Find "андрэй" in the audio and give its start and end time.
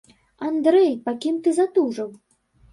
0.47-0.89